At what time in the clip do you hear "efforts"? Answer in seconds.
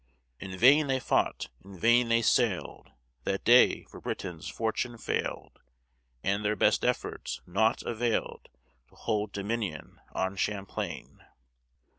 6.83-7.39